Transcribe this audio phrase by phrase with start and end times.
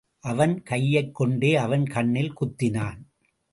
[0.19, 2.99] அவன் கையைக் கொண்டே அவன் கண்ணில் குத்தினான்.